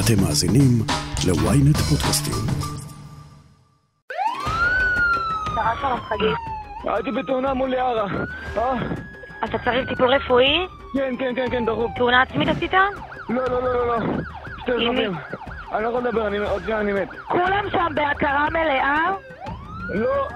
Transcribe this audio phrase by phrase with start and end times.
[0.00, 0.82] אתם מאזינים
[1.26, 2.34] ל-ynet פודקאסטים.
[6.84, 8.06] הייתי בתאונה מול יערה.
[8.56, 8.74] אה?
[9.44, 10.66] אתה צריך טיפול רפואי?
[10.94, 11.90] כן, כן, כן, כן, דחוף.
[11.96, 12.72] תאונה עצמית עשית?
[12.72, 13.98] לא, לא, לא, לא, לא.
[14.58, 14.72] שתי?
[14.72, 15.12] רכבים.
[15.72, 17.08] אני לא יכול לדבר, אני עוד שנייה אני מת.
[17.28, 19.12] כולם שם בהכרה מלאה?
[19.88, 20.28] לא,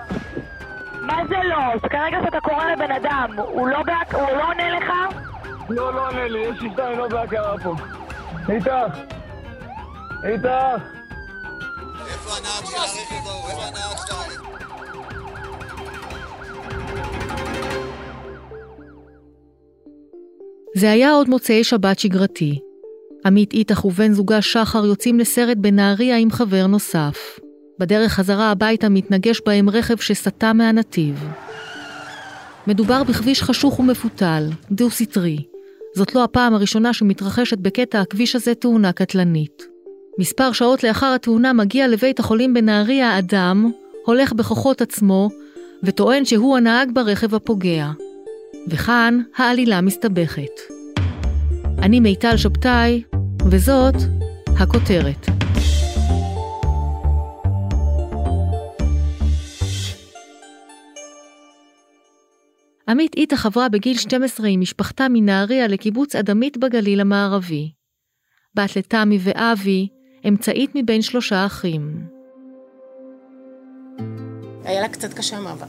[1.01, 1.89] מה זה לא?
[1.89, 3.77] כרגע שאתה קורא לבן אדם, הוא לא.
[4.13, 4.93] הוא לא עונה לך?
[5.69, 7.75] לא, לא עונה לי, יש לי שתיים לא בהכרה פה.
[8.49, 8.71] איתך!
[10.25, 10.47] איתך!
[12.13, 13.51] איפה הנהג של הרכב ההוא?
[13.51, 14.41] איפה הנהג של הרכב?
[20.77, 22.59] זה היה עוד מוצאי שבת שגרתי.
[23.27, 27.39] עמית איתך ובן זוגה שחר יוצאים לסרט בנהריה עם חבר נוסף.
[27.79, 31.25] בדרך חזרה הביתה מתנגש בהם רכב שסטה מהנתיב.
[32.67, 35.45] מדובר בכביש חשוך ומפותל, דו-סטרי.
[35.95, 39.70] זאת לא הפעם הראשונה שמתרחשת בקטע הכביש הזה תאונה קטלנית.
[40.19, 43.71] מספר שעות לאחר התאונה מגיע לבית החולים בנהריה אדם,
[44.07, 45.29] הולך בכוחות עצמו,
[45.83, 47.91] וטוען שהוא הנהג ברכב הפוגע.
[48.69, 50.61] וכאן העלילה מסתבכת.
[51.79, 53.03] אני מיטל שבתאי,
[53.51, 53.95] וזאת
[54.61, 55.27] הכותרת.
[62.89, 67.73] עמית איתך עברה בגיל 12 עם משפחתה מנהריה לקיבוץ אדמית בגליל המערבי.
[68.55, 69.89] בת לתמי ואבי,
[70.29, 72.05] אמצעית מבין שלושה אחים.
[74.65, 75.67] היה לה קצת קשה המעבר.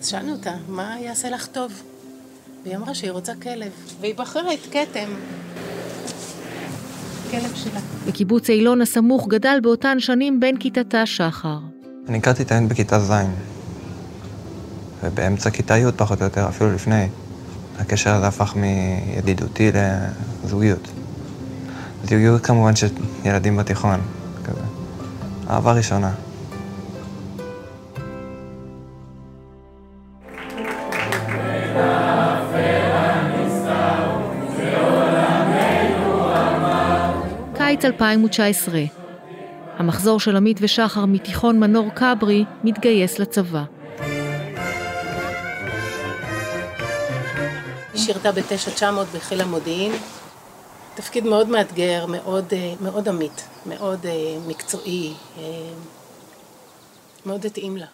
[0.00, 1.82] אז שאלנו אותה, מה יעשה לך טוב?
[2.64, 5.08] והיא אמרה שהיא רוצה כלב, והיא בחרה את כתם.
[7.30, 7.80] כלב שלה.
[8.06, 11.58] בקיבוץ אילון הסמוך גדל באותן שנים בן כיתתה שחר.
[12.08, 13.12] אני הכרתי את העין בכיתה ז',
[15.02, 17.08] ובאמצע כיתה י' פחות או יותר, אפילו לפני,
[17.78, 19.70] הקשר הזה הפך מידידותי
[20.44, 20.88] לזוגיות.
[22.04, 22.86] זוגיות כמובן של
[23.24, 24.00] ילדים בתיכון,
[24.44, 24.60] כזה.
[25.50, 26.12] אהבה ראשונה.
[37.54, 38.80] קיץ 2019.
[39.78, 43.62] המחזור של עמית ושחר מתיכון מנור כברי מתגייס לצבא.
[47.92, 48.84] היא שירתה ב-9900
[49.16, 49.92] בחיל המודיעין.
[50.98, 54.12] תפקיד מאוד מאתגר, מאוד, אה, מאוד אמיץ, מאוד אה,
[54.46, 55.42] מקצועי, אה,
[57.26, 57.86] מאוד התאים לה.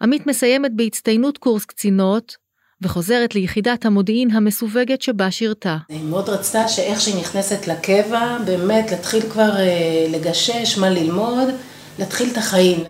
[0.00, 2.36] עמית מסיימת בהצטיינות קורס קצינות,
[2.82, 5.76] וחוזרת ליחידת המודיעין המסווגת שבה שירתה.
[5.88, 9.50] היא מאוד רצתה שאיך שהיא נכנסת לקבע, באמת להתחיל כבר
[10.08, 11.48] לגשש, מה ללמוד,
[11.98, 12.84] להתחיל את החיים.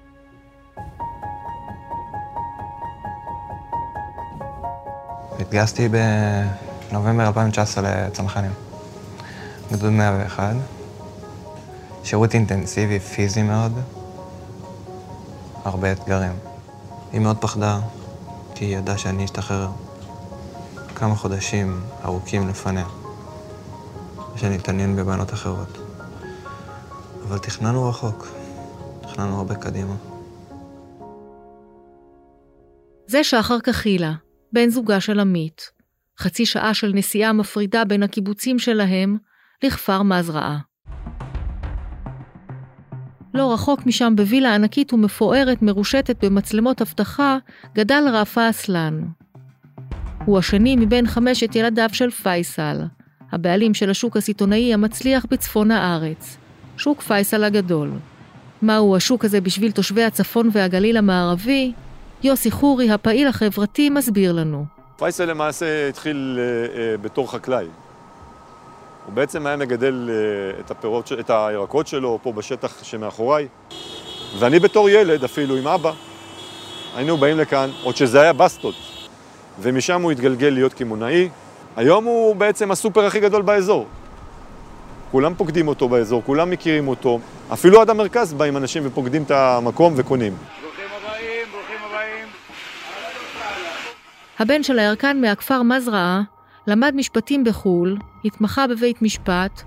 [5.40, 8.67] התגייסתי בנובמבר 2019 לצנחנים.
[9.72, 10.54] גדוד 101.
[12.04, 13.72] שירות אינטנסיבי, פיזי מאוד.
[15.64, 16.32] הרבה אתגרים.
[17.12, 17.80] היא מאוד פחדה,
[18.54, 19.68] כי היא ידעה שאני אשתחרר
[20.94, 22.86] כמה חודשים ארוכים לפניה,
[24.34, 25.78] ושאני אתעניין בבנות אחרות.
[27.28, 28.26] אבל תכננו רחוק,
[29.00, 29.94] תכננו הרבה קדימה.
[33.06, 34.12] זה שחר קחילה,
[34.52, 35.70] בן זוגה של עמית.
[36.18, 39.16] חצי שעה של נסיעה מפרידה בין הקיבוצים שלהם
[39.64, 40.58] לכפר מזרעה.
[43.34, 47.38] לא רחוק משם בווילה ענקית ומפוארת מרושתת במצלמות אבטחה,
[47.74, 49.02] גדל רפה אסלן.
[50.24, 52.82] הוא השני מבין חמשת ילדיו של פייסל,
[53.32, 56.36] הבעלים של השוק הסיטונאי המצליח בצפון הארץ,
[56.76, 57.90] שוק פייסל הגדול.
[58.62, 61.72] מהו השוק הזה בשביל תושבי הצפון והגליל המערבי?
[62.22, 64.64] יוסי חורי, הפעיל החברתי, מסביר לנו.
[64.98, 67.66] פייסל למעשה התחיל אה, אה, בתור חקלאי.
[69.08, 73.48] הוא בעצם היה מגדל אה, את, הפירות, את הירקות שלו פה בשטח שמאחוריי,
[74.38, 75.92] ואני בתור ילד, אפילו עם אבא,
[76.96, 78.74] היינו באים לכאן, עוד שזה היה בסטות,
[79.60, 81.28] ומשם הוא התגלגל להיות קמעונאי.
[81.76, 83.86] היום הוא בעצם הסופר הכי גדול באזור.
[85.10, 87.20] כולם פוקדים אותו באזור, כולם מכירים אותו.
[87.52, 90.36] אפילו עד המרכז באים אנשים ופוקדים את המקום וקונים.
[94.38, 96.22] הבן של הירקן מהכפר מזרעה
[96.68, 99.62] למד משפטים בחו"ל, התמחה בבית משפט,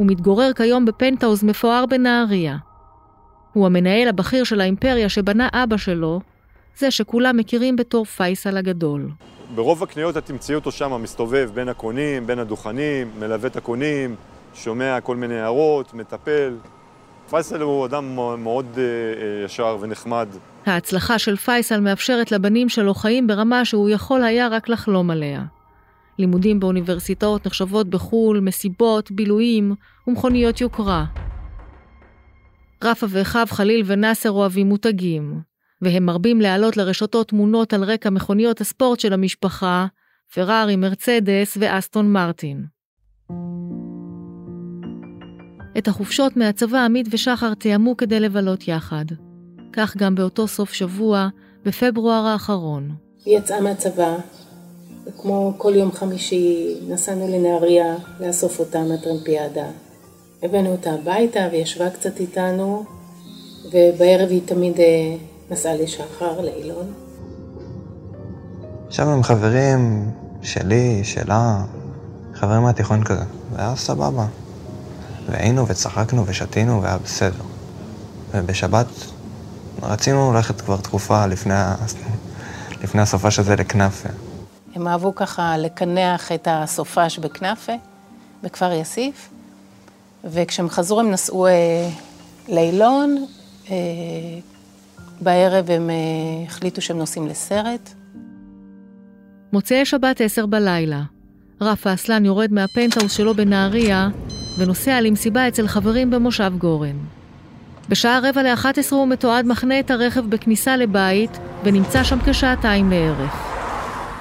[0.00, 2.56] ומתגורר כיום בפנטהאוז מפואר בנהריה.
[3.52, 6.20] הוא המנהל הבכיר של האימפריה שבנה אבא שלו,
[6.76, 9.10] זה שכולם מכירים בתור פייסל הגדול.
[9.54, 14.14] ברוב הקניות את תמצאי אותו שם מסתובב בין הקונים, בין הדוכנים, מלווה את הקונים,
[14.54, 16.56] שומע כל מיני הערות, מטפל.
[17.30, 20.28] פייסל הוא אדם מאוד אה, אה, ישר ונחמד.
[20.66, 25.42] ההצלחה של פייסל מאפשרת לבנים שלו חיים ברמה שהוא יכול היה רק לחלום עליה.
[26.18, 29.74] לימודים באוניברסיטאות נחשבות בחו"ל, מסיבות, בילויים
[30.06, 31.04] ומכוניות יוקרה.
[32.84, 35.40] רפה ואחיו חליל ונאסר אוהבים מותגים,
[35.82, 39.86] והם מרבים להעלות לרשתות תמונות על רקע מכוניות הספורט של המשפחה,
[40.34, 42.64] פרארי, מרצדס ואסטון מרטין.
[45.78, 49.04] את החופשות מהצבא עמית ושחר תיאמו כדי לבלות יחד.
[49.72, 51.28] כך גם באותו סוף שבוע,
[51.64, 52.90] בפברואר האחרון.
[53.24, 54.16] היא יצאה מהצבא,
[55.06, 59.66] וכמו כל יום חמישי נסענו לנהריה לאסוף אותה מהטרמפיאדה.
[60.42, 62.84] הבאנו אותה הביתה וישבה קצת איתנו,
[63.72, 65.16] ובערב היא תמיד אה,
[65.50, 66.92] נסעה לשחר, לאילון.
[68.90, 70.10] ישבנו עם חברים
[70.42, 71.64] שלי, שלה,
[72.34, 74.26] חברים מהתיכון כזה, והיה סבבה.
[75.28, 77.42] והיינו וצחקנו ושתינו והיה בסדר.
[78.34, 78.86] ובשבת
[79.82, 81.54] רצינו ללכת כבר תקופה לפני.
[82.82, 84.08] לפני הסופש הזה לכנאפה.
[84.74, 87.72] הם אהבו ככה לקנח את הסופש בכנאפה,
[88.42, 89.30] בכפר יאסיף,
[90.24, 91.88] וכשהם חזרו הם נסעו אה,
[92.48, 93.26] לאילון,
[93.70, 93.76] אה,
[95.20, 95.94] בערב הם אה,
[96.46, 97.94] החליטו שהם נוסעים לסרט.
[99.52, 101.02] מוצאי שבת עשר בלילה.
[101.60, 104.08] רפה אסלן יורד מהפנטהאוס שלו בנהריה
[104.58, 106.96] ונוסע למסיבה אצל חברים במושב גורן.
[107.88, 113.51] בשעה רבע לאחת עשרה הוא מתועד מחנה את הרכב בכניסה לבית ונמצא שם כשעתיים לערך.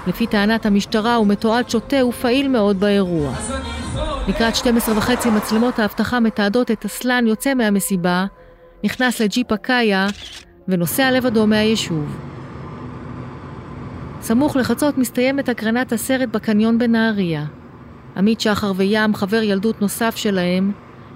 [0.08, 3.34] לפי טענת המשטרה הוא מתועד שותה ופעיל מאוד באירוע.
[4.28, 8.26] לקראת 12 וחצי מצלמות האבטחה מתעדות את אסלן יוצא מהמסיבה,
[8.84, 10.08] נכנס לג'יפ הקאיה
[10.68, 12.18] ונוסע לבדו מהיישוב.
[14.22, 17.46] סמוך לחצות מסתיימת הקרנת הסרט בקניון בנהריה.
[18.18, 20.72] עמית שחר וים, חבר ילדות נוסף שלהם,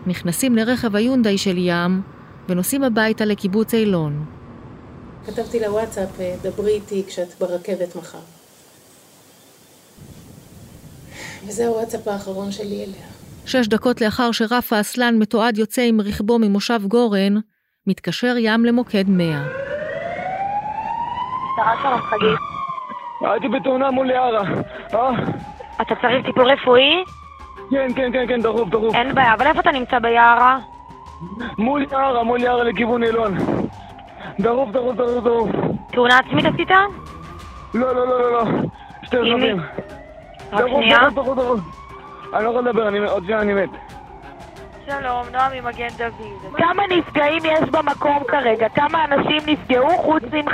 [0.07, 2.01] נכנסים לרכב היונדאי של ים
[2.49, 4.25] ונוסעים הביתה לקיבוץ אילון.
[5.25, 8.34] כתבתי לוואטסאפ, דברי איתי כשאת ברכבת מחר.
[11.47, 13.05] וזה הוואטסאפ האחרון שלי אליה.
[13.45, 17.33] שש דקות לאחר שרפה אסלן מתועד יוצא עם רכבו ממושב גורן,
[17.87, 19.25] מתקשר ים למוקד 100.
[21.45, 22.39] משטרה שלום חגית.
[23.21, 24.43] הייתי בתאונה מול יערה.
[24.93, 25.09] אה?
[25.81, 27.03] אתה צריך טיפול רפואי?
[27.71, 28.95] כן, כן, כן, כן, דחוף, דחוף.
[28.95, 30.59] אין בעיה, אבל איפה אתה נמצא ביערה?
[31.57, 33.37] מול יערה, מול יערה לכיוון אילון.
[34.39, 35.49] דחוף, דחוף, דחוף, דחוף.
[35.91, 36.69] תאונה עצמית עשית?
[37.73, 38.45] לא, לא, לא, לא, לא.
[39.03, 39.17] שתי?
[39.17, 39.57] רכבים.
[40.51, 40.97] רק שנייה.
[42.33, 43.69] אני לא יכול לדבר, אני- עוד שנייה אני מת.
[44.85, 46.55] שלום, נועה ממגן דוד.
[46.57, 48.69] כמה נפגעים יש במקום כרגע?
[48.69, 50.53] כמה אנשים נפגעו חוץ ממך?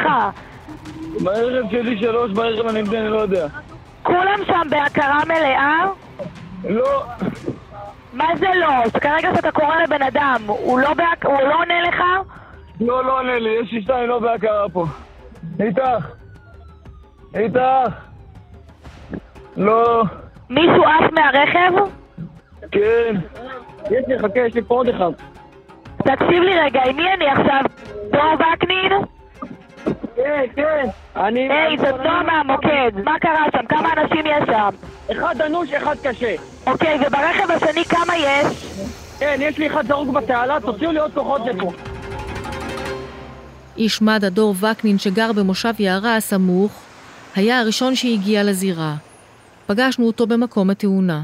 [1.23, 3.47] ברכב שלי שלוש, ברכב הנגדי אני לא יודע.
[4.03, 5.85] כולם שם בהכרה מלאה?
[6.69, 7.03] לא,
[8.13, 8.99] מה זה לא?
[9.01, 11.25] כרגע שאתה קורא לבן אדם, הוא לא, בהק...
[11.25, 12.03] הוא לא עונה לך?
[12.81, 14.85] לא, לא עונה לי, יש לי שתיים לא בהכרה פה.
[15.59, 15.81] איתך.
[17.35, 17.59] איתך.
[19.57, 20.03] לא,
[20.49, 21.91] מישהו עף מהרכב?
[22.71, 23.15] כן.
[23.91, 25.11] יש לי, חכה, יש לי פה עוד אחד.
[25.97, 27.61] תקשיב לי רגע, עם מי אני עכשיו?
[28.11, 28.91] דור וקנין?
[30.15, 30.87] כן, כן.
[31.15, 31.49] אני...
[31.53, 32.91] היי, זה דור מהמוקד.
[33.03, 33.65] מה קרה שם?
[33.69, 34.69] כמה אנשים יש שם?
[35.11, 36.35] אחד אנוש, אחד קשה.
[36.67, 38.47] אוקיי, וברכב השני כמה יש?
[39.19, 41.71] כן, יש לי אחד זרוק בתעלה, תוציאו לי עוד כוחות לפה.
[43.77, 46.71] איש מד"א דור וקנין שגר במושב יערה הסמוך,
[47.35, 48.93] היה הראשון שהגיע לזירה.
[49.71, 51.21] פגשנו אותו במקום התאונה.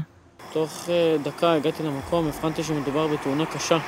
[0.52, 3.78] תוך אה, דקה הגעתי למקום, הבחנתי שמדובר בתאונה קשה.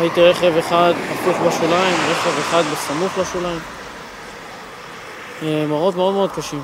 [0.00, 3.58] ראיתי רכב אחד הפוך בשוליים, רכב אחד בסמוך לשוליים.
[5.42, 6.62] אה, מראות מאוד מאוד קשים.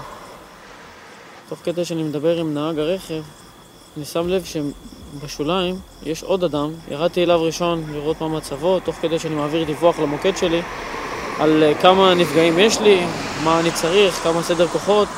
[1.48, 3.22] תוך כדי שאני מדבר עם נהג הרכב,
[3.96, 9.18] אני שם לב שבשוליים יש עוד אדם, ירדתי אליו ראשון לראות מה מצבו, תוך כדי
[9.18, 10.62] שאני מעביר דיווח למוקד שלי
[11.38, 13.06] על אה, כמה נפגעים יש לי,
[13.44, 15.08] מה אני צריך, כמה סדר כוחות.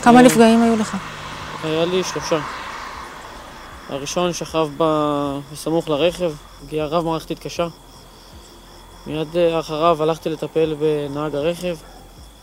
[0.00, 0.96] כמה אה, נפגעים היו לך?
[1.64, 2.38] היה לי שלושה.
[3.88, 6.32] הראשון שכב בסמוך לרכב,
[6.66, 7.66] פגיעה רב-מערכתית קשה.
[9.06, 11.76] מיד אה, אחריו הלכתי לטפל בנהג הרכב,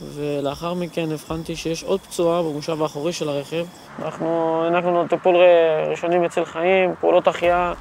[0.02, 3.66] ולאחר מכן הבחנתי שיש עוד פצועה במושב האחורי של הרכב.
[4.06, 5.36] אנחנו הענקנו טיפול
[5.90, 7.74] ראשוני מציל חיים, פעולות החייאה,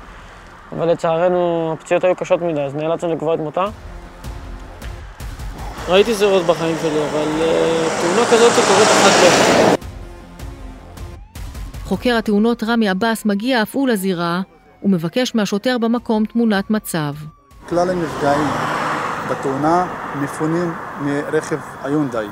[0.72, 3.64] אבל לצערנו הפציעות היו קשות מדי, אז נאלצנו לקבוע את מותה.
[5.88, 9.74] ראיתי זירות בחיים שלי, אבל אה, תאונה כזאת קורית אחת ל...
[11.84, 14.40] חוקר התאונות רמי עבאס מגיע אף הוא לזירה,
[14.82, 17.14] ומבקש מהשוטר במקום תמונת מצב.
[17.68, 18.48] כלל הנפגעים
[19.30, 19.86] בתאונה
[20.20, 22.26] מפונים מרכב היונדאי.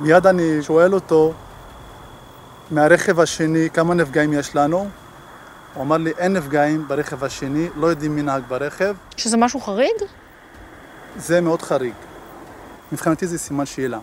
[0.00, 1.32] מיד אני שואל אותו
[2.70, 4.88] מהרכב השני כמה נפגעים יש לנו.
[5.74, 8.94] הוא אמר לי אין נפגעים ברכב השני, לא יודעים מי נהג ברכב.
[9.16, 9.96] שזה משהו חריג?
[11.16, 11.94] זה מאוד חריג.
[12.92, 13.98] מבחינתי זה סימן שאלה.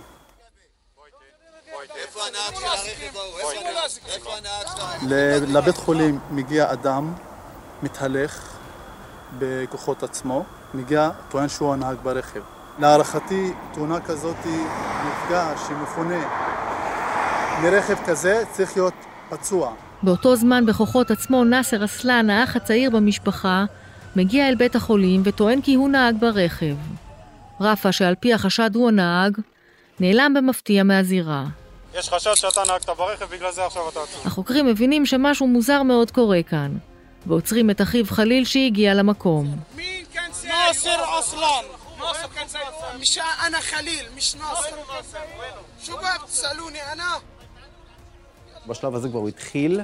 [5.48, 7.14] לבית חולים מגיע אדם,
[7.84, 8.58] מתהלך,
[9.40, 12.40] בכוחות עצמו, מגיע, טוען שהוא הנהג ברכב.
[12.80, 14.38] להערכתי, תאונה כזאת,
[15.06, 16.20] נפגע שמפונה
[17.64, 18.94] מרכב כזה, צריך להיות
[19.30, 19.74] פצוע.
[20.04, 23.66] באותו זמן בכוחות עצמו נאסר אסלן, האח הצעיר במשפחה,
[24.16, 26.76] מגיע אל בית החולים וטוען כי הוא נהג ברכב.
[27.61, 29.37] רפה, שעל פי החשד הוא הנהג,
[30.01, 31.45] נעלם במפתיע מהזירה.
[31.95, 34.21] יש חשד שאתה נהגת ברכב, בגלל זה עכשיו אתה עצור.
[34.25, 36.77] החוקרים מבינים שמשהו מוזר מאוד קורה כאן,
[37.27, 39.57] ועוצרים את אחיו חליל שהגיע למקום.
[40.49, 41.63] ناصر اصلا
[41.99, 42.47] ناصر كان
[43.01, 44.77] مش انا خليل مش ناصر
[45.83, 47.05] شو بقى بتسالوني انا
[48.69, 49.81] בשלב הזה כבר הוא התחיל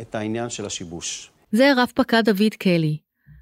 [0.00, 1.30] את העניין של השיבוש.
[1.52, 2.98] זה רב פקד דוד קלי,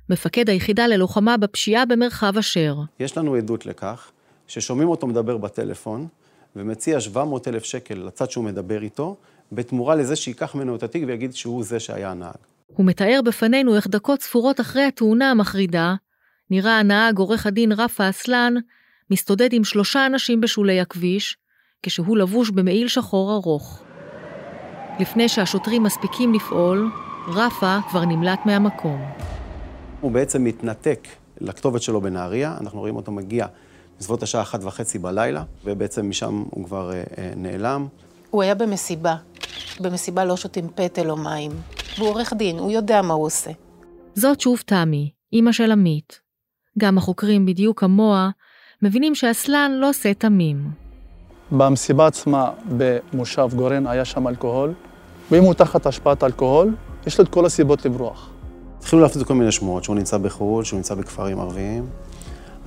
[0.10, 2.76] מפקד היחידה ללוחמה בפשיעה במרחב אשר.
[3.00, 4.12] יש לנו עדות לכך
[4.48, 6.08] ששומעים אותו מדבר בטלפון
[6.56, 9.16] ומציע 700 אלף שקל לצד שהוא מדבר איתו,
[9.52, 12.34] בתמורה לזה שייקח ממנו את התיק ויגיד שהוא זה שהיה הנהג.
[12.68, 15.96] הוא מתאר בפנינו איך דקות ספורות אחרי התאונה המחרידה,
[16.50, 18.54] נראה הנהג עורך הדין רפה אסלן
[19.12, 21.38] מסתודד עם שלושה אנשים בשולי הכביש,
[21.84, 23.84] כשהוא לבוש במעיל שחור ארוך.
[25.00, 26.92] לפני שהשוטרים מספיקים לפעול,
[27.28, 29.02] רפה כבר נמלט מהמקום.
[30.04, 31.08] הוא בעצם מתנתק
[31.42, 33.46] לכתובת שלו בנהריה, אנחנו רואים אותו מגיע
[34.00, 37.88] בסביבות השעה אחת וחצי בלילה, ובעצם משם הוא כבר אה, אה, נעלם.
[38.30, 39.16] הוא היה במסיבה.
[39.80, 41.52] במסיבה לא שותים פטל או מים.
[41.98, 43.52] והוא עורך דין, הוא יודע מה הוא עושה.
[44.16, 46.20] זאת שוב תמי, אימא של עמית.
[46.78, 48.30] גם החוקרים, בדיוק כמוה,
[48.82, 50.70] מבינים שאסלן לא עושה תמים.
[51.52, 54.74] במסיבה עצמה במושב גורן היה שם אלכוהול,
[55.32, 56.76] ואם הוא תחת השפעת אלכוהול,
[57.08, 58.33] יש לו את כל הסיבות לברוח.
[58.84, 61.86] התחילו להפיץ כל מיני שמועות, שהוא נמצא בחו"ל, שהוא נמצא בכפרים ערביים,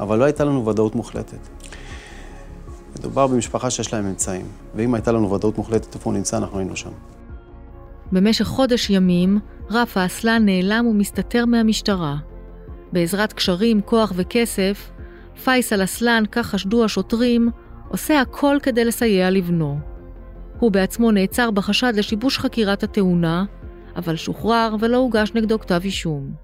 [0.00, 1.38] אבל לא הייתה לנו ודאות מוחלטת.
[2.98, 6.76] מדובר במשפחה שיש להם אמצעים, ואם הייתה לנו ודאות מוחלטת איפה הוא נמצא, אנחנו היינו
[6.76, 6.90] שם.
[8.12, 9.38] במשך חודש ימים,
[9.70, 12.16] רפה אסלן נעלם ומסתתר מהמשטרה.
[12.92, 14.90] בעזרת קשרים, כוח וכסף,
[15.44, 17.50] פייסל אסלן, כך חשדו השוטרים,
[17.88, 19.78] עושה הכל כדי לסייע לבנו.
[20.58, 23.44] הוא בעצמו נעצר בחשד לשיבוש חקירת התאונה,
[23.96, 26.34] אבל שוחרר ולא הוגש נגדו כתב אישום.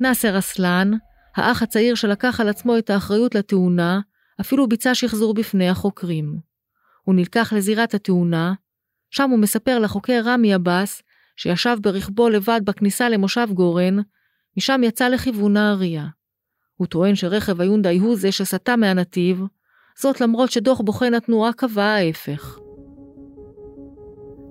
[0.00, 0.90] נאסר אסלן,
[1.36, 4.00] האח הצעיר שלקח על עצמו את האחריות לתאונה,
[4.40, 6.38] אפילו ביצע שחזור בפני החוקרים.
[7.02, 8.52] הוא נלקח לזירת התאונה,
[9.10, 11.02] שם הוא מספר לחוקר רמי עבאס,
[11.36, 13.96] שישב ברכבו לבד בכניסה למושב גורן,
[14.56, 16.06] משם יצא לכיוון נהריה.
[16.74, 19.42] הוא טוען שרכב היונדאי הוא זה שסטה מהנתיב,
[19.98, 22.63] זאת למרות שדוח בוחן התנועה קבע ההפך.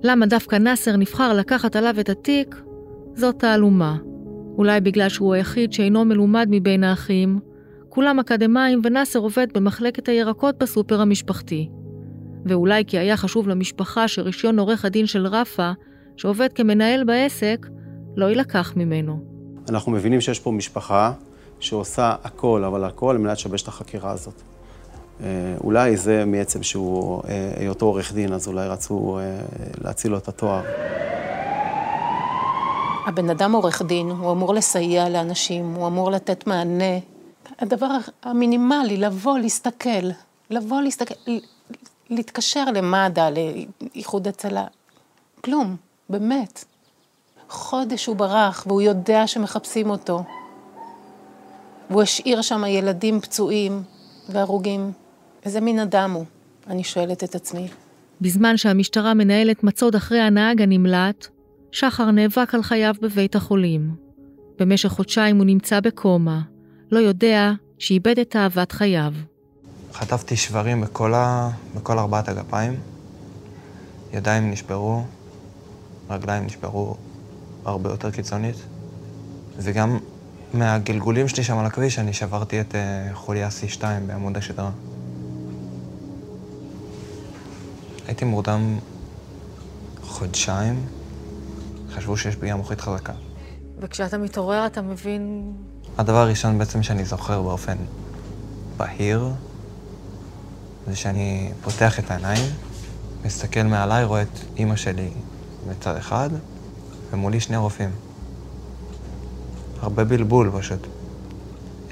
[0.03, 2.55] למה דווקא נאסר נבחר לקחת עליו את התיק?
[3.15, 3.97] זאת תעלומה.
[4.57, 7.39] אולי בגלל שהוא היחיד שאינו מלומד מבין האחים,
[7.89, 11.69] כולם אקדמאים ונאסר עובד במחלקת הירקות בסופר המשפחתי.
[12.45, 15.71] ואולי כי היה חשוב למשפחה שרישיון עורך הדין של רפה,
[16.17, 17.67] שעובד כמנהל בעסק,
[18.15, 19.19] לא יילקח ממנו.
[19.69, 21.13] אנחנו מבינים שיש פה משפחה
[21.59, 24.41] שעושה הכל, אבל הכל על מנת לשבש את החקירה הזאת.
[25.21, 25.27] אה,
[25.63, 29.23] אולי זה מעצם שהוא, אה, היותו עורך דין, אז אולי רצו אה,
[29.83, 30.61] להציל לו את התואר.
[33.07, 36.99] הבן אדם עורך דין, הוא אמור לסייע לאנשים, הוא אמור לתת מענה.
[37.59, 40.09] הדבר המינימלי, לבוא, להסתכל,
[40.49, 41.13] לבוא, להסתכל,
[42.09, 43.29] להתקשר למד"א,
[43.95, 44.65] לאיחוד הצלה.
[45.41, 45.75] כלום,
[46.09, 46.65] באמת.
[47.49, 50.23] חודש הוא ברח, והוא יודע שמחפשים אותו.
[51.89, 53.83] והוא השאיר שם ילדים פצועים
[54.29, 54.91] והרוגים.
[55.45, 56.25] איזה מין אדם הוא?
[56.67, 57.67] אני שואלת את עצמי.
[58.21, 61.27] בזמן שהמשטרה מנהלת מצוד אחרי הנהג הנמלט,
[61.71, 63.95] שחר נאבק על חייו בבית החולים.
[64.59, 66.41] במשך חודשיים הוא נמצא בקומה,
[66.91, 69.13] לא יודע שאיבד את אהבת חייו.
[69.93, 71.49] חטפתי שברים בכל, ה...
[71.75, 72.79] בכל ארבעת הגפיים,
[74.13, 75.03] ידיים נשברו,
[76.09, 76.95] רגליים נשברו
[77.65, 78.55] הרבה יותר קיצונית,
[79.57, 79.97] וגם
[80.53, 84.71] מהגלגולים שלי שם על הכביש אני שברתי את uh, חוליה C2 בעמוד השדרה.
[88.07, 88.79] הייתי מורדם
[90.01, 90.85] חודשיים,
[91.89, 93.13] חשבו שיש פגיעה מוחית חזקה.
[93.79, 95.53] וכשאתה מתעורר אתה מבין...
[95.97, 97.77] הדבר הראשון בעצם שאני זוכר באופן
[98.77, 99.29] בהיר,
[100.87, 102.45] זה שאני פותח את העיניים,
[103.25, 105.09] מסתכל מעליי, רואה את אימא שלי
[105.69, 106.29] בצד אחד,
[107.11, 107.89] ומולי שני רופאים.
[109.81, 110.87] הרבה בלבול פשוט.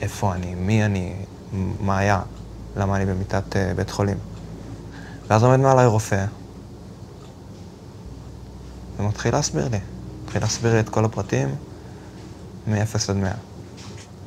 [0.02, 0.56] איפה אני?
[0.56, 1.14] מי אני?
[1.82, 2.22] מה היה?
[2.78, 4.18] למה אני במיטת uh, בית חולים?
[5.32, 6.26] ואז עומד מעליי רופא,
[8.98, 9.80] ומתחיל להסביר לי.
[10.24, 11.56] מתחיל להסביר לי את כל הפרטים,
[12.68, 13.32] מ-0 עד 100.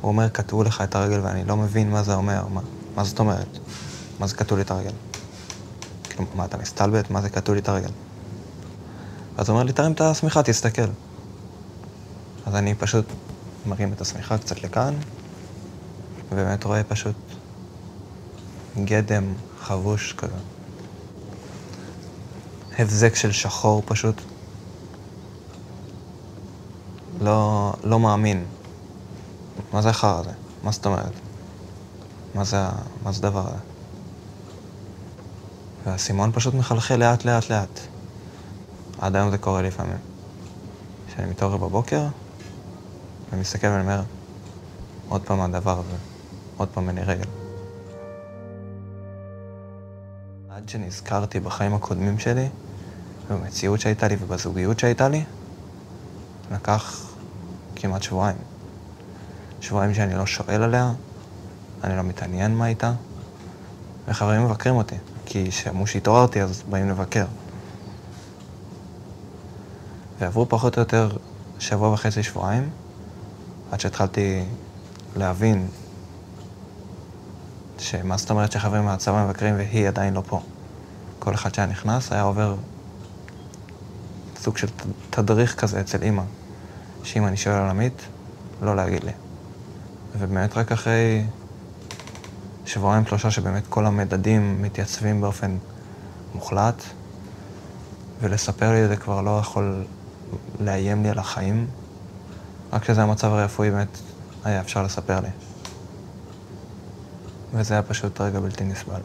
[0.00, 2.46] הוא אומר, קטעו לך את הרגל ואני לא מבין מה זה אומר.
[2.48, 2.60] מה,
[2.96, 3.58] מה זאת אומרת?
[4.18, 4.92] מה זה קטעו לי את הרגל?
[6.04, 7.10] כאילו, מה, אתה מסתלבט?
[7.10, 7.90] מה זה קטעו לי את הרגל?
[9.36, 10.88] אז הוא אומר לי, תרים את השמיכה, תסתכל.
[12.46, 13.06] אז אני פשוט
[13.66, 14.94] מרים את השמיכה קצת לכאן,
[16.32, 17.16] ובאמת רואה פשוט
[18.84, 20.53] גדם חבוש כזה.
[22.78, 24.20] הבזק של שחור פשוט.
[27.20, 28.44] לא, לא מאמין.
[29.72, 30.30] מה זה החרא הזה?
[30.62, 31.12] מה זאת אומרת?
[32.34, 32.56] מה זה,
[33.02, 33.56] מה זה הדבר הזה?
[35.86, 37.80] והאסימון פשוט מחלחל לאט לאט לאט.
[38.98, 39.98] עד היום זה קורה לפעמים.
[41.08, 42.06] כשאני מתעורר בבוקר,
[43.32, 44.02] ומסתכל ואני אומר,
[45.08, 45.96] עוד פעם הדבר הזה,
[46.56, 47.28] עוד פעם אני רגל.
[50.50, 52.48] עד שנזכרתי בחיים הקודמים שלי,
[53.30, 55.24] במציאות שהייתה לי ובזוגיות שהייתה לי,
[56.52, 57.00] לקח
[57.76, 58.36] כמעט שבועיים.
[59.60, 60.92] שבועיים שאני לא שואל עליה,
[61.84, 62.92] אני לא מתעניין מה איתה,
[64.08, 67.26] וחברים מבקרים אותי, כי כשאמרו שהתעוררתי אז באים לבקר.
[70.18, 71.16] ועברו פחות או יותר
[71.58, 72.70] שבוע וחצי, שבועיים,
[73.72, 74.44] עד שהתחלתי
[75.16, 75.68] להבין
[77.78, 80.40] שמה זאת אומרת שחברים מהצבא מבקרים והיא עדיין לא פה.
[81.18, 82.54] כל אחד שהיה נכנס היה עובר
[84.44, 84.66] סוג של
[85.10, 86.22] תדריך כזה אצל אימא,
[87.02, 88.02] שאם אני שואל על עמית,
[88.62, 89.12] לא להגיד לי.
[90.18, 91.24] ובאמת רק אחרי
[92.66, 95.56] שבועיים שלושה שבאמת כל המדדים מתייצבים באופן
[96.34, 96.82] מוחלט,
[98.20, 99.84] ולספר לי זה כבר לא יכול
[100.60, 101.66] לאיים לי על החיים,
[102.72, 103.98] רק כשזה המצב הרפואי באמת
[104.44, 105.28] היה אפשר לספר לי.
[107.54, 109.00] וזה היה פשוט רגע בלתי נסבל.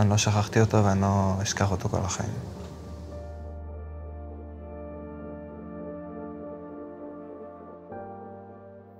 [0.00, 2.30] אני לא שכחתי אותו ואני לא אשכח אותו כל החיים.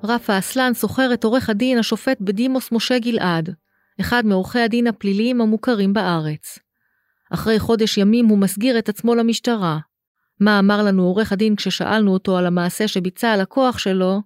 [0.05, 3.55] רפה אסלן שוכר את עורך הדין השופט בדימוס משה גלעד,
[4.01, 6.59] אחד מעורכי הדין הפליליים המוכרים בארץ.
[7.31, 9.79] אחרי חודש ימים הוא מסגיר את עצמו למשטרה.
[10.41, 14.21] מה אמר לנו עורך הדין כששאלנו אותו על המעשה שביצע הלקוח שלו?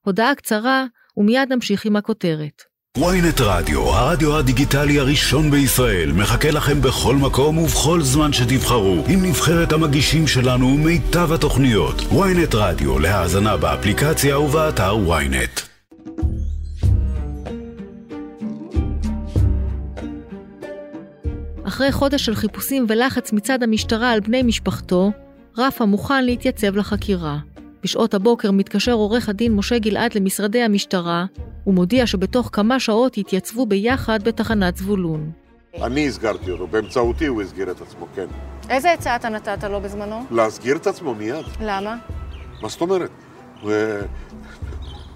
[0.00, 2.71] הודעה קצרה, ומיד נמשיך עם הכותרת.
[2.98, 9.72] Ynet רדיו, הרדיו הדיגיטלי הראשון בישראל, מחכה לכם בכל מקום ובכל זמן שתבחרו, עם נבחרת
[9.72, 12.00] המגישים שלנו ומיטב התוכניות.
[12.00, 15.60] ynet רדיו, להאזנה באפליקציה ובאתר ynet.
[21.64, 25.12] אחרי חודש של חיפושים ולחץ מצד המשטרה על בני משפחתו,
[25.58, 27.38] רפה מוכן להתייצב לחקירה.
[27.84, 31.24] בשעות הבוקר מתקשר עורך הדין משה גלעד למשרדי המשטרה,
[31.66, 35.30] ומודיע שבתוך כמה שעות יתייצבו ביחד בתחנת זבולון.
[35.82, 38.26] אני הסגרתי אותו, באמצעותי הוא הסגיר את עצמו, כן.
[38.70, 40.24] איזה עצה אתה נתת לו בזמנו?
[40.30, 41.44] להסגיר את עצמו מיד.
[41.60, 41.96] למה?
[42.62, 43.10] מה זאת אומרת?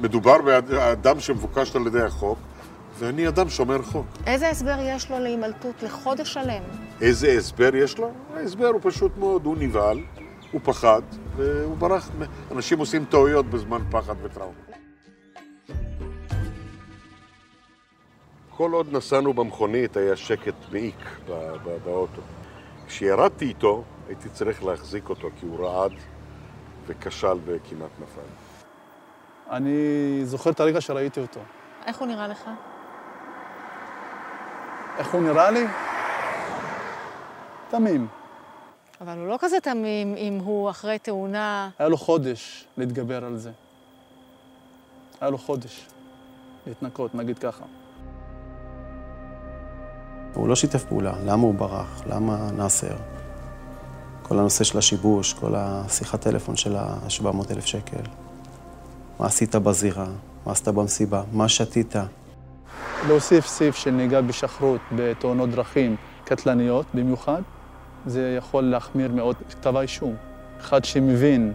[0.00, 2.38] מדובר באדם שמבוקש על ידי החוק,
[2.98, 4.06] ואני אדם שומר חוק.
[4.26, 6.62] איזה הסבר יש לו להימלטות לחודש שלם?
[7.00, 8.10] איזה הסבר יש לו?
[8.36, 9.98] ההסבר הוא פשוט מאוד, הוא נבהל,
[10.52, 11.02] הוא פחד,
[11.36, 12.10] והוא ברח.
[12.52, 14.58] אנשים עושים טעויות בזמן פחד וטראומה.
[18.50, 21.04] כל עוד נסענו במכונית היה שקט מעיק
[21.84, 22.22] באוטו.
[22.86, 25.92] כשירדתי איתו, הייתי צריך להחזיק אותו כי הוא רעד
[26.86, 28.20] וכשל וכמעט נפל.
[29.50, 31.40] אני זוכר את הרגע שראיתי אותו.
[31.86, 32.50] איך הוא נראה לך?
[34.98, 35.66] איך הוא נראה לי?
[37.68, 38.06] תמים.
[39.00, 41.70] אבל הוא לא כזה תמים אם הוא אחרי תאונה...
[41.78, 43.50] היה לו חודש להתגבר על זה.
[45.20, 45.86] היה לו חודש
[46.66, 47.64] להתנקות, נגיד ככה.
[50.34, 52.96] הוא לא שיתף פעולה, למה הוא ברח, למה נאסר.
[54.22, 58.02] כל הנושא של השיבוש, כל השיחת טלפון של ה-700 אלף שקל.
[59.20, 60.06] מה עשית בזירה,
[60.46, 61.94] מה עשית במסיבה, מה שתית.
[63.08, 67.42] להוסיף סעיף של נהיגה בשחרות בתאונות דרכים קטלניות במיוחד,
[68.06, 70.16] זה יכול להחמיר מאוד כתב האישום.
[70.60, 71.52] אחד שמבין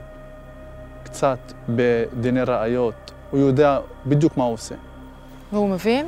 [1.03, 4.75] קצת בדיני ראיות, הוא יודע בדיוק מה הוא עושה.
[5.51, 6.05] והוא מבין?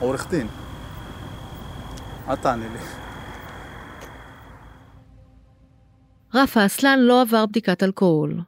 [0.00, 0.46] עורך דין.
[2.28, 2.78] אל תענה לי.
[6.34, 8.40] רפה אסלן לא עבר בדיקת אלכוהול.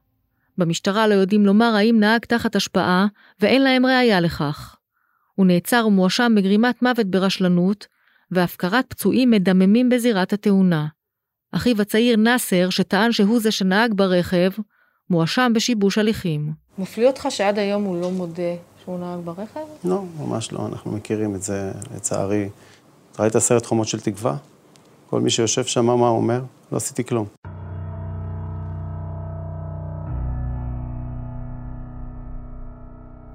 [0.59, 3.07] במשטרה לא יודעים לומר האם נהג תחת השפעה,
[3.41, 4.77] ואין להם ראייה לכך.
[5.35, 7.87] הוא נעצר ומואשם בגרימת מוות ברשלנות,
[8.33, 10.87] והפקרת פצועים מדממים בזירת התאונה.
[11.53, 14.51] אחיו הצעיר נאסר, שטען שהוא זה שנהג ברכב,
[15.11, 16.53] מואשם בשיבוש הליכים.
[16.79, 18.43] מפליא אותך שעד היום הוא לא מודה
[18.85, 19.61] שהוא נהג ברכב?
[19.85, 22.49] לא, ממש לא, אנחנו מכירים את זה, לצערי.
[23.19, 24.37] ראית סרט חומות של תקווה?
[25.07, 26.41] כל מי שיושב שם, מה הוא אומר?
[26.73, 27.27] לא עשיתי כלום.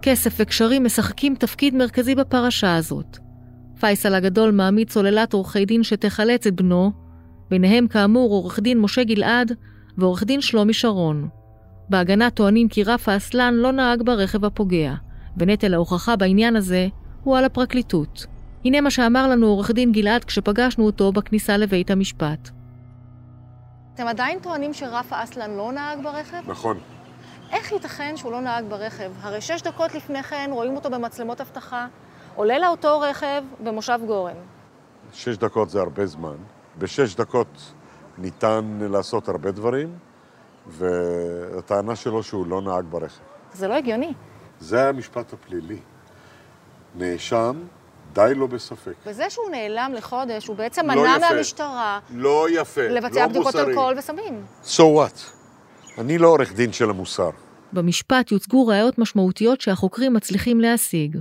[0.02, 3.27] כסף וקשרים משחקים תפקיד מרכזי בפרשה הזאת.
[3.80, 6.92] פייסל הגדול מעמיד סוללת עורכי דין שתחלץ את בנו,
[7.50, 9.52] ביניהם כאמור עורך דין משה גלעד
[9.98, 11.30] ועורך דין שלומי שרון.
[11.90, 14.94] בהגנה טוענים כי רפה אסלן לא נהג ברכב הפוגע,
[15.38, 16.88] ונטל ההוכחה בעניין הזה
[17.24, 18.26] הוא על הפרקליטות.
[18.66, 22.50] הנה מה שאמר לנו עורך דין גלעד כשפגשנו אותו בכניסה לבית המשפט.
[23.94, 26.38] אתם עדיין טוענים שרפה אסלן לא נהג ברכב?
[26.48, 26.78] נכון.
[27.52, 29.12] איך ייתכן שהוא לא נהג ברכב?
[29.22, 31.88] הרי שש דקות לפני כן רואים אותו במצלמות אבטחה,
[32.38, 34.34] עולה לאותו רכב במושב גורן.
[35.14, 36.36] שש דקות זה הרבה זמן.
[36.78, 37.74] בשש דקות
[38.18, 39.98] ניתן לעשות הרבה דברים,
[40.68, 43.22] והטענה שלו שהוא לא נהג ברכב.
[43.54, 44.14] זה לא הגיוני.
[44.60, 45.80] זה המשפט הפלילי.
[46.96, 47.64] נאשם,
[48.14, 48.94] די לו בספק.
[49.06, 51.34] וזה שהוא נעלם לחודש, הוא בעצם לא מנע יפה.
[51.34, 53.56] מהמשטרה לא יפה, לבצע לא בדיקות.
[53.56, 54.46] אלכוהול וסמים.
[54.64, 55.20] So what?
[55.98, 57.30] אני לא עורך דין של המוסר.
[57.74, 61.18] במשפט יוצגו ראיות משמעותיות שהחוקרים מצליחים להשיג,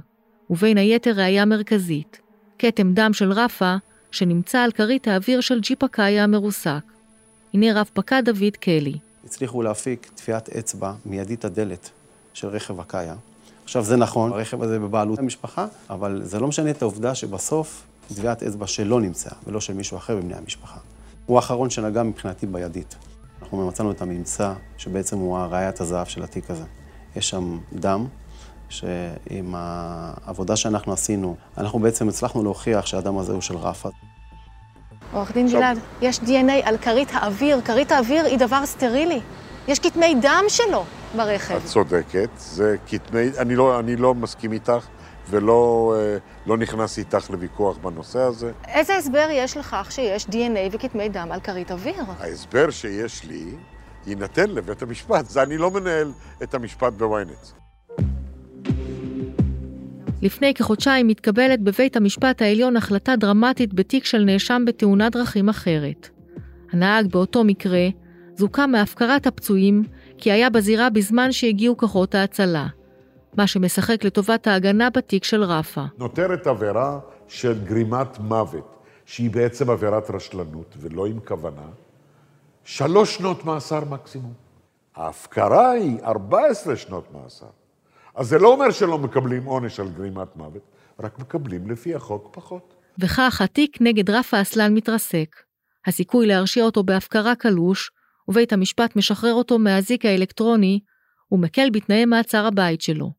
[0.50, 2.20] ובין היתר ראיה מרכזית,
[2.58, 3.74] כתם דם של רפה
[4.10, 6.82] שנמצא על כרית האוויר של ג'יפ הקאיה המרוסק.
[7.54, 8.98] הנה רב פקד דוד קלי.
[9.24, 11.90] הצליחו להפיק טביעת אצבע מידית הדלת
[12.34, 13.14] של רכב הקאיה.
[13.64, 18.42] עכשיו, זה נכון, הרכב הזה בבעלות המשפחה, אבל זה לא משנה את העובדה שבסוף טביעת
[18.42, 20.78] אצבע שלו נמצאה, ולא של מישהו אחר מבני המשפחה.
[21.26, 22.96] הוא האחרון שנגע מבחינתי בידית.
[23.42, 26.64] אנחנו מצאנו את הממצא שבעצם הוא הראיית הזהב של התיק הזה.
[27.16, 28.06] יש שם דם,
[28.68, 33.88] שעם העבודה שאנחנו עשינו, אנחנו בעצם הצלחנו להוכיח שהדם הזה הוא של רפה.
[35.12, 37.60] עורך דין גלעד, יש DNA על כרית האוויר.
[37.64, 39.20] כרית האוויר היא דבר סטרילי.
[39.68, 40.84] יש כתמי דם שלו
[41.16, 41.54] ברכב.
[41.54, 43.20] את צודקת, זה כתמי...
[43.38, 44.86] אני לא, אני לא מסכים איתך
[45.30, 48.52] ולא אה, לא נכנס איתך לוויכוח בנושא הזה.
[48.68, 52.04] איזה הסבר יש לכך שיש DNA וכתמי דם על כרית אוויר?
[52.18, 53.44] ההסבר שיש לי
[54.06, 55.26] יינתן לבית המשפט.
[55.26, 57.65] זה אני לא מנהל את המשפט בוויינט.
[60.22, 66.08] לפני כחודשיים מתקבלת בבית המשפט העליון החלטה דרמטית בתיק של נאשם בתאונת דרכים אחרת.
[66.72, 67.88] הנהג באותו מקרה
[68.36, 69.84] זוכה מהפקרת הפצועים
[70.18, 72.66] כי היה בזירה בזמן שהגיעו כוחות ההצלה,
[73.36, 75.84] מה שמשחק לטובת ההגנה בתיק של רפה.
[75.98, 76.98] נותרת עבירה
[77.28, 81.68] של גרימת מוות, שהיא בעצם עבירת רשלנות ולא עם כוונה,
[82.64, 84.32] שלוש שנות מאסר מקסימום.
[84.96, 87.46] ההפקרה היא 14 שנות מאסר.
[88.16, 90.62] אז זה לא אומר שלא מקבלים עונש על גרימת מוות,
[91.00, 92.74] רק מקבלים לפי החוק פחות.
[92.98, 95.36] וכך התיק נגד רפה אסלן מתרסק.
[95.86, 97.90] הסיכוי להרשיע אותו בהפקרה קלוש,
[98.28, 100.80] ובית המשפט משחרר אותו מהאזיק האלקטרוני,
[101.32, 103.12] ומקל בתנאי מעצר הבית שלו.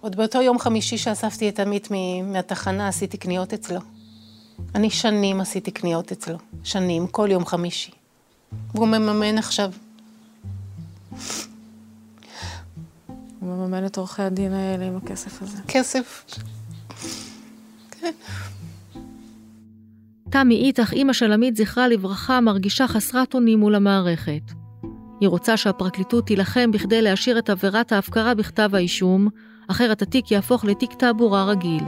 [0.00, 1.88] עוד באותו יום חמישי שאספתי את עמית
[2.24, 3.80] מהתחנה, עשיתי קניות אצלו.
[4.74, 6.38] אני שנים עשיתי קניות אצלו.
[6.64, 7.90] שנים, כל יום חמישי.
[8.74, 9.72] והוא מממן עכשיו.
[13.08, 15.58] הוא מממן את עורכי הדין האלה עם הכסף הזה.
[15.68, 16.24] כסף.
[20.30, 24.42] תמי איתך, אימא של עמית זכרה לברכה, מרגישה חסרת אונים מול המערכת.
[25.20, 29.28] היא רוצה שהפרקליטות תילחם בכדי להשאיר את עבירת ההפקרה בכתב האישום,
[29.68, 31.84] אחרת התיק יהפוך לתיק תעבורה רגיל.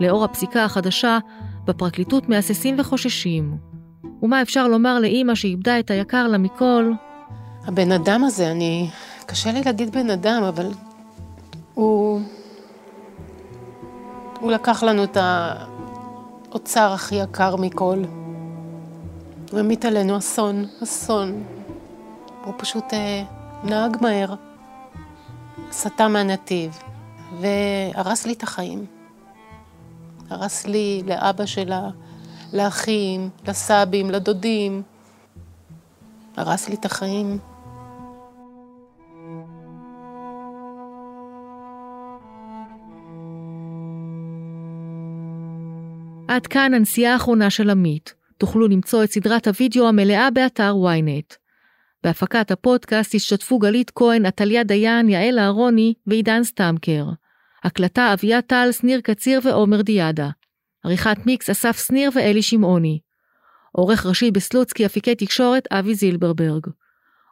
[0.00, 1.18] לאור הפסיקה החדשה,
[1.64, 3.56] בפרקליטות מהססים וחוששים.
[4.22, 6.92] ומה אפשר לומר לאימא שאיבדה את היקר לה מכל?
[7.66, 8.90] הבן אדם הזה, אני...
[9.26, 10.70] קשה לי להגיד בן אדם, אבל
[11.74, 12.20] הוא...
[14.40, 15.16] הוא לקח לנו את
[16.50, 18.02] האוצר הכי יקר מכל.
[19.52, 21.42] הוא המיט עלינו אסון, אסון.
[22.44, 23.22] הוא פשוט אה,
[23.64, 24.34] נהג מהר,
[25.72, 26.78] סטה מהנתיב,
[27.40, 28.86] והרס לי את החיים.
[30.30, 31.90] הרס לי, לאבא שלה,
[32.52, 34.82] לאחים, לסבים, לדודים.
[36.36, 37.38] הרס לי את החיים.
[46.28, 48.14] עד כאן הנסיעה האחרונה של עמית.
[48.38, 51.36] תוכלו למצוא את סדרת הוידאו המלאה באתר ynet.
[52.04, 57.04] בהפקת הפודקאסט השתתפו גלית כהן, עתליה דיין, יעל אהרוני ועידן סטמקר.
[57.64, 60.30] הקלטה אביה טל, שניר קציר ועומר דיאדה.
[60.84, 62.98] עריכת מיקס אסף שניר ואלי שמעוני.
[63.72, 66.66] עורך ראשי בסלוצקי אפיקי תקשורת אבי זילברברג.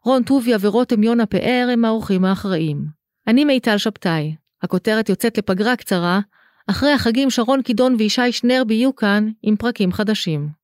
[0.04, 2.84] רון טוביה ורותם יונה פאר הם האורחים האחראים.
[3.26, 4.34] אני מיטל שבתאי.
[4.62, 6.20] הכותרת יוצאת לפגרה קצרה,
[6.66, 10.61] אחרי החגים שרון קידון וישי שנרב יהיו כאן עם פרקים חדשים.